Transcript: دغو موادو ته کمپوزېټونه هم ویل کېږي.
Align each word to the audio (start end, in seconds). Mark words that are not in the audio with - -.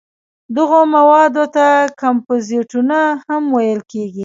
دغو 0.55 0.81
موادو 0.95 1.45
ته 1.55 1.67
کمپوزېټونه 2.01 2.99
هم 3.27 3.43
ویل 3.55 3.81
کېږي. 3.91 4.19